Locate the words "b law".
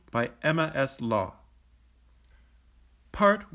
0.97-1.35